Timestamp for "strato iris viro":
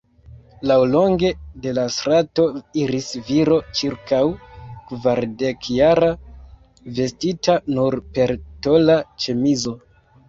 1.95-3.59